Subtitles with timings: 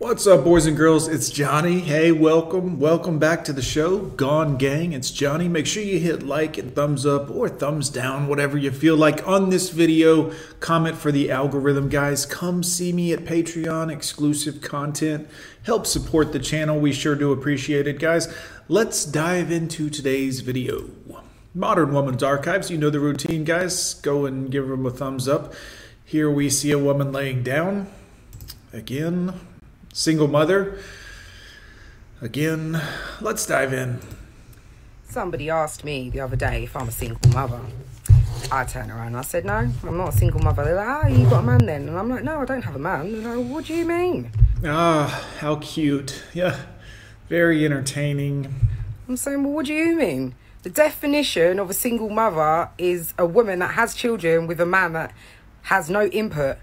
[0.00, 1.08] What's up, boys and girls?
[1.08, 1.80] It's Johnny.
[1.80, 2.78] Hey, welcome.
[2.78, 4.92] Welcome back to the show, Gone Gang.
[4.92, 5.48] It's Johnny.
[5.48, 9.26] Make sure you hit like and thumbs up or thumbs down, whatever you feel like
[9.26, 10.32] on this video.
[10.60, 12.26] Comment for the algorithm, guys.
[12.26, 15.28] Come see me at Patreon, exclusive content.
[15.64, 16.78] Help support the channel.
[16.78, 18.32] We sure do appreciate it, guys.
[18.68, 20.90] Let's dive into today's video.
[21.54, 22.70] Modern Woman's Archives.
[22.70, 23.94] You know the routine, guys.
[23.94, 25.54] Go and give them a thumbs up.
[26.04, 27.88] Here we see a woman laying down.
[28.72, 29.34] Again,
[29.98, 30.78] single mother.
[32.20, 32.80] Again,
[33.20, 33.98] let's dive in.
[35.08, 37.60] Somebody asked me the other day if I'm a single mother.
[38.52, 40.64] I turned around and I said, No, I'm not a single mother.
[40.64, 41.88] They're like, Ah, oh, you got a man then?
[41.88, 43.22] And I'm like, No, I don't have a man.
[43.22, 44.30] They're like, What do you mean?
[44.64, 46.22] Ah, how cute.
[46.32, 46.56] Yeah,
[47.28, 48.54] very entertaining.
[49.08, 50.36] I'm saying, Well, what do you mean?
[50.62, 54.92] The definition of a single mother is a woman that has children with a man
[54.92, 55.12] that
[55.62, 56.58] has no input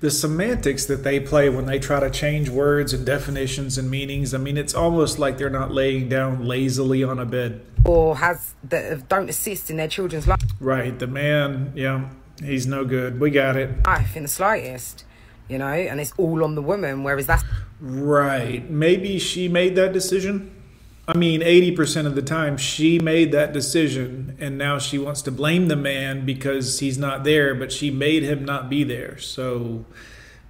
[0.00, 4.32] the semantics that they play when they try to change words and definitions and meanings.
[4.32, 7.60] I mean, it's almost like they're not laying down lazily on a bed.
[7.84, 10.40] Or has that don't assist in their children's life.
[10.58, 10.98] Right.
[10.98, 12.08] The man, yeah,
[12.42, 13.20] he's no good.
[13.20, 13.86] We got it.
[13.86, 15.04] Life in the slightest,
[15.48, 17.04] you know, and it's all on the woman.
[17.04, 17.44] Whereas that's
[17.80, 18.68] right.
[18.70, 20.50] Maybe she made that decision.
[21.10, 25.32] I mean, 80% of the time she made that decision and now she wants to
[25.32, 29.18] blame the man because he's not there, but she made him not be there.
[29.18, 29.84] So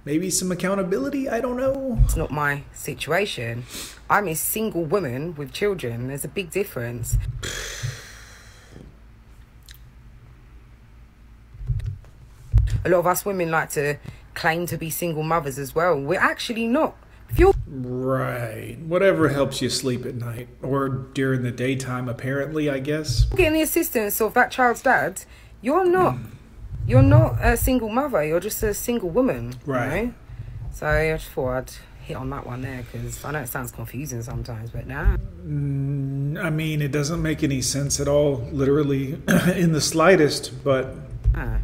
[0.05, 1.27] maybe some accountability?
[1.27, 1.97] I don't know.
[2.03, 3.63] It's not my situation.
[4.07, 6.09] I'm a single woman with children.
[6.09, 7.17] There's a big difference.
[12.85, 13.97] A lot of us women like to
[14.35, 15.99] claim to be single mothers as well.
[15.99, 16.95] We're actually not.
[17.31, 22.79] If you're right, whatever helps you sleep at night or during the daytime, apparently, I
[22.79, 23.23] guess.
[23.23, 25.23] Getting the assistance of that child's dad,
[25.61, 26.17] you're not.
[26.85, 28.21] You're not a single mother.
[28.25, 29.55] You're just a single woman.
[29.65, 29.95] Right.
[29.95, 30.13] You know?
[30.73, 31.71] So I just thought I'd
[32.03, 35.15] hit on that one there because I know it sounds confusing sometimes, but nah.
[35.45, 39.13] Mm, I mean, it doesn't make any sense at all, literally,
[39.55, 40.65] in the slightest.
[40.65, 40.95] But
[41.33, 41.59] ah,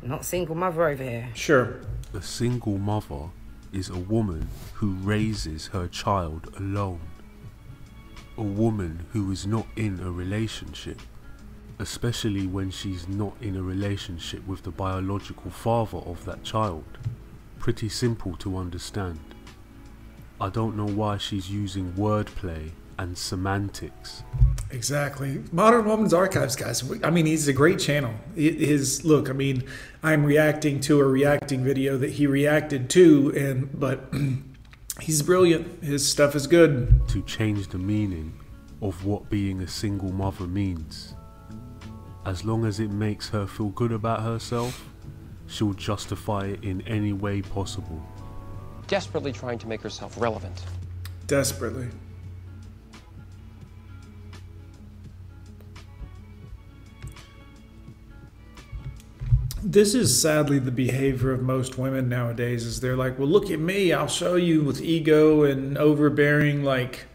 [0.00, 1.28] not single mother over here.
[1.34, 1.80] Sure.
[2.14, 3.30] A single mother
[3.72, 7.00] is a woman who raises her child alone.
[8.36, 11.00] A woman who is not in a relationship,
[11.78, 16.84] especially when she's not in a relationship with the biological father of that child.
[17.58, 19.20] Pretty simple to understand.
[20.40, 24.22] I don't know why she's using wordplay and semantics.
[24.72, 25.42] Exactly.
[25.52, 26.82] Modern Woman's Archives, guys.
[27.04, 28.14] I mean, he's a great channel.
[28.34, 29.64] His look, I mean,
[30.02, 34.12] I'm reacting to a reacting video that he reacted to, and but
[35.00, 35.84] he's brilliant.
[35.84, 37.06] His stuff is good.
[37.08, 38.32] To change the meaning
[38.80, 41.14] of what being a single mother means.
[42.24, 44.88] As long as it makes her feel good about herself,
[45.46, 48.02] she'll justify it in any way possible.
[48.86, 50.64] Desperately trying to make herself relevant.
[51.26, 51.88] Desperately.
[59.62, 63.60] This is sadly the behavior of most women nowadays is they're like well look at
[63.60, 67.06] me i'll show you with ego and overbearing like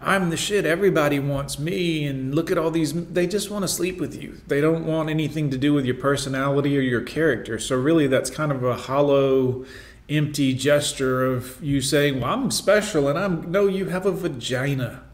[0.00, 3.68] i'm the shit everybody wants me and look at all these they just want to
[3.68, 4.40] sleep with you.
[4.46, 7.58] They don't want anything to do with your personality or your character.
[7.58, 9.64] So really that's kind of a hollow
[10.08, 15.04] empty gesture of you saying well i'm special and i'm no you have a vagina.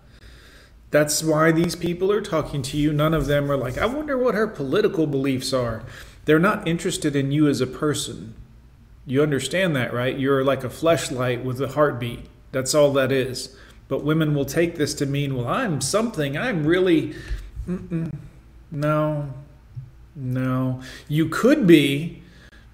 [0.91, 2.95] That's why these people are talking to you.
[2.95, 5.85] None of them are like i wonder what her political beliefs are
[6.29, 8.35] they're not interested in you as a person.
[9.07, 10.19] You understand that, right?
[10.19, 12.27] You're like a fleshlight with a heartbeat.
[12.53, 13.57] That's all that is.
[13.89, 16.37] But women will take this to mean, well, I'm something.
[16.37, 17.15] I'm really.
[17.67, 18.13] Mm-mm.
[18.71, 19.33] No.
[20.15, 20.83] No.
[21.09, 22.23] You could be,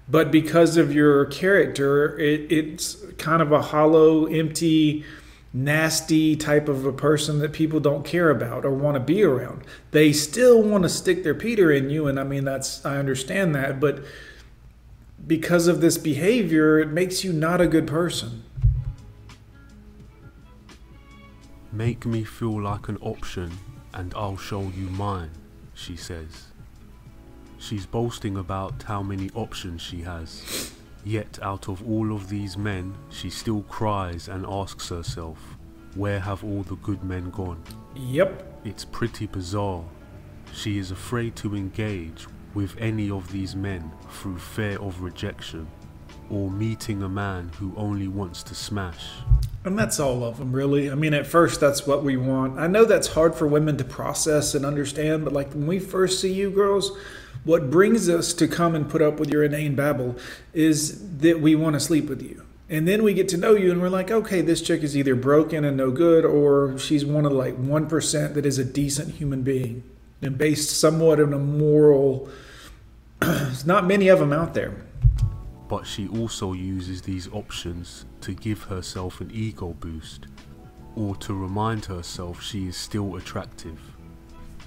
[0.09, 5.05] but because of your character, it, it's kind of a hollow, empty
[5.55, 9.63] nasty type of a person that people don't care about or want to be around.
[9.91, 13.55] They still want to stick their Peter in you, and I mean that's I understand
[13.55, 14.03] that, but
[15.25, 18.43] because of this behavior, it makes you not a good person.
[21.71, 23.57] Make me feel like an option
[23.93, 25.31] and I'll show you mine,
[25.73, 26.47] she says.
[27.57, 30.74] She's boasting about how many options she has.
[31.05, 35.37] Yet out of all of these men, she still cries and asks herself,
[35.93, 37.63] where have all the good men gone?
[37.95, 38.61] Yep.
[38.65, 39.83] It's pretty bizarre.
[40.51, 42.25] She is afraid to engage
[42.55, 45.67] with any of these men through fear of rejection
[46.29, 49.07] or meeting a man who only wants to smash.
[49.63, 50.91] And that's all of them, really.
[50.91, 52.59] I mean, at first, that's what we want.
[52.59, 56.21] I know that's hard for women to process and understand, but like when we first
[56.21, 56.91] see you girls,
[57.45, 60.15] What brings us to come and put up with your inane babble
[60.51, 62.43] is that we want to sleep with you.
[62.67, 65.13] And then we get to know you and we're like, okay, this chick is either
[65.13, 69.43] broken and no good or she's one of like 1% that is a decent human
[69.43, 69.83] being
[70.23, 72.27] and based somewhat on a moral.
[73.19, 74.73] There's not many of them out there.
[75.67, 80.27] But she also uses these options to give herself an ego boost
[80.95, 83.79] or to remind herself she is still attractive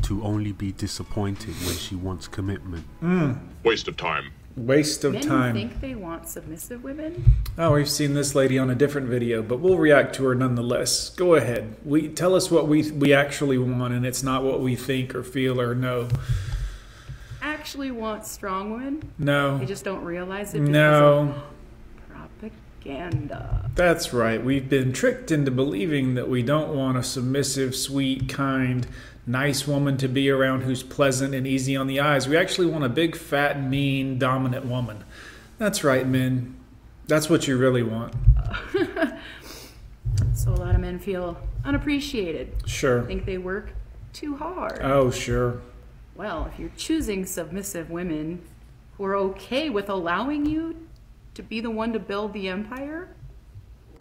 [0.02, 2.84] to only be disappointed when she wants commitment.
[3.02, 3.38] Mm.
[3.64, 4.32] Waste of time.
[4.56, 5.22] Waste of time.
[5.22, 5.54] Men time.
[5.54, 7.36] think they want submissive women.
[7.56, 11.10] Oh, we've seen this lady on a different video, but we'll react to her nonetheless.
[11.10, 11.76] Go ahead.
[11.84, 15.22] We tell us what we we actually want, and it's not what we think or
[15.22, 16.08] feel or know.
[17.68, 19.12] Actually want strong women.
[19.18, 19.58] No.
[19.58, 20.60] They just don't realize it.
[20.60, 21.34] No.
[22.08, 23.70] Propaganda.
[23.74, 24.42] That's right.
[24.42, 28.86] We've been tricked into believing that we don't want a submissive, sweet, kind,
[29.26, 32.26] nice woman to be around who's pleasant and easy on the eyes.
[32.26, 35.04] We actually want a big, fat, mean, dominant woman.
[35.58, 36.56] That's right, men.
[37.06, 38.14] That's what you really want.
[40.32, 42.54] So a lot of men feel unappreciated.
[42.66, 43.02] Sure.
[43.02, 43.72] Think they work
[44.12, 44.80] too hard.
[44.82, 45.60] Oh, sure.
[46.18, 48.42] Well, if you're choosing submissive women
[48.96, 50.88] who are okay with allowing you
[51.34, 53.14] to be the one to build the empire,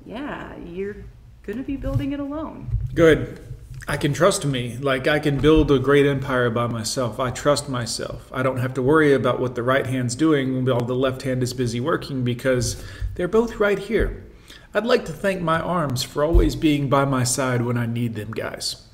[0.04, 0.96] yeah, you're
[1.44, 2.72] gonna be building it alone.
[2.96, 3.40] Good.
[3.88, 4.78] I can trust me.
[4.78, 7.20] Like I can build a great empire by myself.
[7.20, 8.32] I trust myself.
[8.34, 11.44] I don't have to worry about what the right hand's doing while the left hand
[11.44, 12.84] is busy working because
[13.14, 14.26] they're both right here.
[14.74, 18.16] I'd like to thank my arms for always being by my side when I need
[18.16, 18.87] them, guys.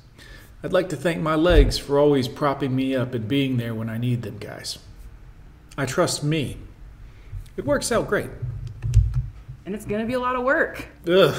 [0.64, 3.90] I'd like to thank my legs for always propping me up and being there when
[3.90, 4.78] I need them, guys.
[5.76, 6.56] I trust me.
[7.58, 8.30] It works out great.
[9.66, 10.88] And it's gonna be a lot of work.
[11.06, 11.38] Ugh.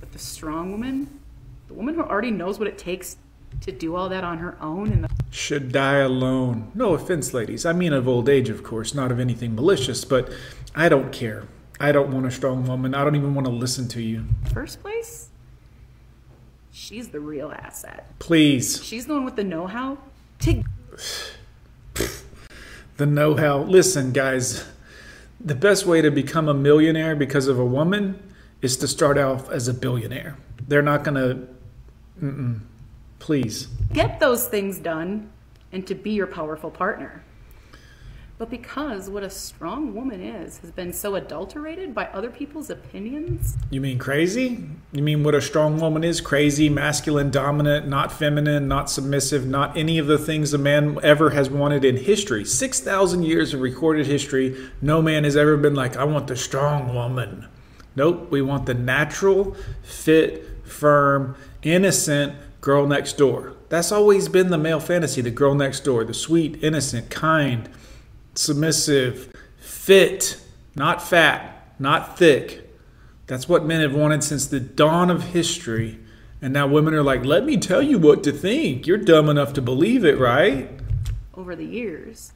[0.00, 1.20] But the strong woman,
[1.68, 3.18] the woman who already knows what it takes
[3.60, 6.72] to do all that on her own and the should die alone.
[6.74, 7.66] No offense, ladies.
[7.66, 10.32] I mean of old age, of course, not of anything malicious, but
[10.74, 11.46] I don't care.
[11.78, 12.94] I don't want a strong woman.
[12.94, 14.24] I don't even want to listen to you.
[14.54, 15.25] first place,
[16.76, 18.12] she's the real asset.
[18.18, 18.84] Please.
[18.84, 19.98] She's the one with the know-how
[20.40, 20.62] to
[22.96, 23.58] The know how.
[23.58, 24.64] Listen, guys,
[25.40, 28.22] the best way to become a millionaire because of a woman
[28.62, 30.36] is to start off as a billionaire.
[30.66, 31.48] They're not going
[32.20, 32.58] to.
[33.18, 33.68] Please.
[33.92, 35.30] get those things done
[35.72, 37.22] and to be your powerful partner.
[38.38, 43.56] But because what a strong woman is has been so adulterated by other people's opinions,
[43.70, 44.62] You mean crazy?
[44.92, 46.20] You mean what a strong woman is?
[46.20, 51.30] Crazy, masculine, dominant, not feminine, not submissive, not any of the things a man ever
[51.30, 52.44] has wanted in history.
[52.44, 56.94] 6,000 years of recorded history, no man has ever been like, I want the strong
[56.94, 57.48] woman.
[57.94, 63.54] Nope, we want the natural, fit, firm, innocent girl next door.
[63.70, 67.70] That's always been the male fantasy the girl next door, the sweet, innocent, kind,
[68.38, 70.40] submissive, fit,
[70.74, 72.62] not fat, not thick.
[73.26, 75.98] That's what men have wanted since the dawn of history.
[76.40, 78.86] And now women are like, let me tell you what to think.
[78.86, 80.70] You're dumb enough to believe it, right?
[81.36, 82.32] over the years,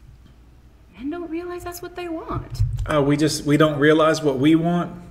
[0.97, 2.63] men don't realize that's what they want.
[2.87, 5.03] Oh, we just we don't realize what we want.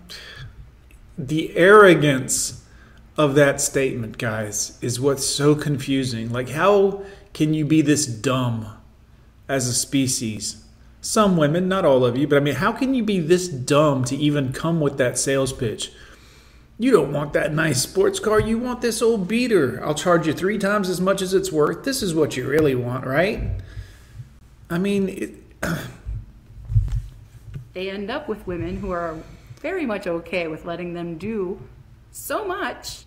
[1.17, 2.63] The arrogance
[3.17, 6.31] of that statement, guys, is what's so confusing.
[6.31, 7.03] Like how
[7.33, 8.67] can you be this dumb
[9.47, 10.63] as a species?
[11.01, 14.03] Some women, not all of you, but I mean, how can you be this dumb
[14.05, 15.91] to even come with that sales pitch?
[16.77, 18.39] You don't want that nice sports car.
[18.39, 19.83] You want this old beater.
[19.83, 21.83] I'll charge you three times as much as it's worth.
[21.83, 23.51] This is what you really want, right?
[24.69, 25.33] I mean, it,
[27.73, 29.15] They end up with women who are
[29.61, 31.61] very much okay with letting them do
[32.11, 33.05] so much,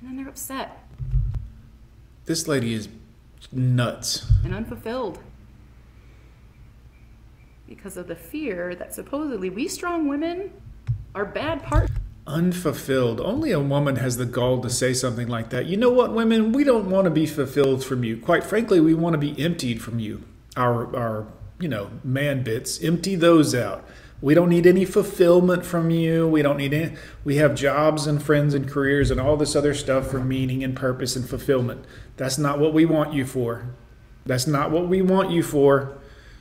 [0.00, 0.82] and then they're upset
[2.24, 2.88] this lady is
[3.50, 4.30] nuts.
[4.44, 5.18] and unfulfilled
[7.74, 10.52] because of the fear that supposedly we strong women
[11.14, 11.96] are bad partners.
[12.26, 13.18] Unfulfilled.
[13.18, 15.64] Only a woman has the gall to say something like that.
[15.64, 16.52] You know what, women?
[16.52, 18.18] We don't want to be fulfilled from you.
[18.18, 20.22] Quite frankly, we want to be emptied from you.
[20.54, 21.26] Our, our,
[21.58, 22.78] you know, man bits.
[22.82, 23.88] Empty those out.
[24.20, 26.28] We don't need any fulfillment from you.
[26.28, 26.96] We don't need any.
[27.24, 30.76] We have jobs and friends and careers and all this other stuff for meaning and
[30.76, 31.86] purpose and fulfillment.
[32.18, 33.70] That's not what we want you for.
[34.26, 35.96] That's not what we want you for.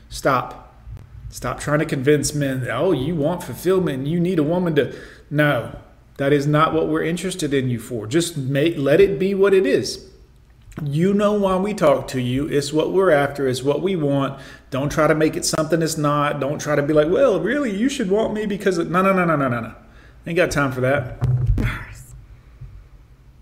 [0.09, 0.60] Stop.
[1.31, 4.05] Stop trying to convince men that, oh, you want fulfillment.
[4.05, 4.95] You need a woman to.
[5.29, 5.79] No,
[6.17, 8.05] that is not what we're interested in you for.
[8.05, 10.09] Just make, let it be what it is.
[10.83, 12.47] You know why we talk to you.
[12.47, 13.47] It's what we're after.
[13.47, 14.39] It's what we want.
[14.69, 16.39] Don't try to make it something it's not.
[16.39, 18.89] Don't try to be like, well, really, you should want me because of...
[18.89, 19.75] no, no, no, no, no, no, no.
[20.27, 21.17] Ain't got time for that.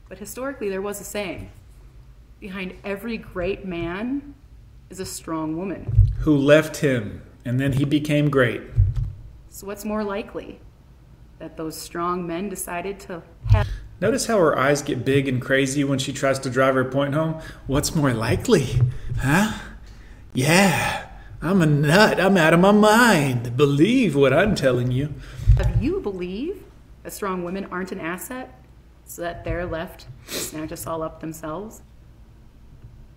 [0.07, 1.49] But historically, there was a saying
[2.39, 4.33] behind every great man,
[4.89, 6.09] is a strong woman.
[6.19, 8.61] Who left him and then he became great.
[9.49, 10.59] So, what's more likely?
[11.39, 13.67] That those strong men decided to have.
[13.99, 17.15] Notice how her eyes get big and crazy when she tries to drive her point
[17.15, 17.41] home?
[17.65, 18.67] What's more likely?
[19.19, 19.57] Huh?
[20.31, 21.07] Yeah,
[21.41, 22.19] I'm a nut.
[22.19, 23.57] I'm out of my mind.
[23.57, 25.11] Believe what I'm telling you.
[25.57, 26.63] Have you believe
[27.01, 28.63] that strong women aren't an asset
[29.05, 31.81] so that they're left to snatch us all up themselves?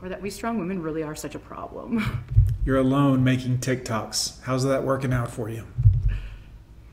[0.00, 2.24] Or that we strong women really are such a problem?
[2.64, 4.42] You're alone making TikToks.
[4.42, 5.66] How's that working out for you?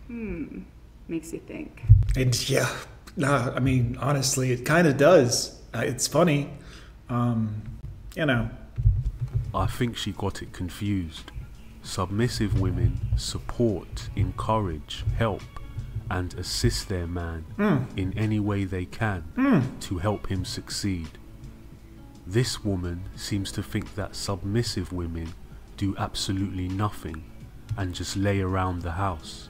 [0.08, 0.62] Hmm.
[1.08, 1.84] Makes you think.
[2.16, 2.70] And yeah,
[3.16, 5.60] nah, I mean, honestly, it kind of does.
[5.74, 6.50] Uh, it's funny.
[7.10, 7.62] Um,
[8.16, 8.50] you know.
[9.54, 11.32] I think she got it confused.
[11.84, 15.44] Submissive women support, encourage, help,
[16.10, 17.86] and assist their man mm.
[17.98, 19.80] in any way they can mm.
[19.82, 21.10] to help him succeed.
[22.26, 25.34] This woman seems to think that submissive women
[25.80, 27.24] do absolutely nothing
[27.78, 29.48] and just lay around the house.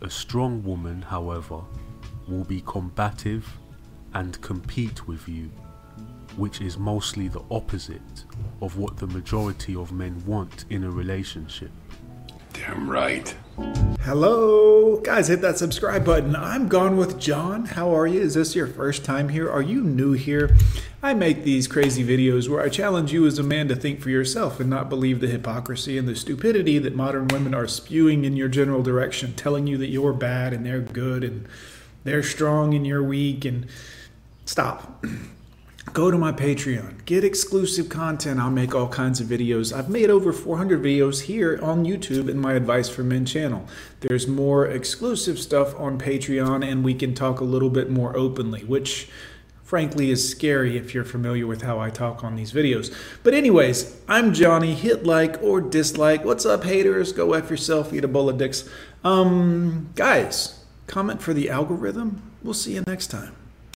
[0.00, 1.60] A strong woman, however,
[2.28, 3.52] will be combative
[4.14, 5.50] and compete with you,
[6.36, 8.24] which is mostly the opposite
[8.62, 11.72] of what the majority of men want in a relationship.
[12.60, 13.34] Damn right.
[14.02, 16.36] Hello, guys, hit that subscribe button.
[16.36, 17.64] I'm Gone with John.
[17.64, 18.20] How are you?
[18.20, 19.50] Is this your first time here?
[19.50, 20.54] Are you new here?
[21.02, 24.10] I make these crazy videos where I challenge you as a man to think for
[24.10, 28.36] yourself and not believe the hypocrisy and the stupidity that modern women are spewing in
[28.36, 31.48] your general direction, telling you that you're bad and they're good and
[32.04, 33.66] they're strong and you're weak and
[34.44, 35.02] stop.
[35.92, 38.38] go to my Patreon, get exclusive content.
[38.38, 39.76] I'll make all kinds of videos.
[39.76, 43.66] I've made over 400 videos here on YouTube in my Advice for Men channel.
[44.00, 48.64] There's more exclusive stuff on Patreon, and we can talk a little bit more openly,
[48.64, 49.08] which
[49.64, 52.94] frankly is scary if you're familiar with how I talk on these videos.
[53.22, 54.74] But anyways, I'm Johnny.
[54.74, 56.24] Hit like or dislike.
[56.24, 57.12] What's up, haters?
[57.12, 58.68] Go F yourself, eat a bowl of dicks.
[59.02, 62.22] Um, guys, comment for the algorithm.
[62.42, 63.39] We'll see you next time.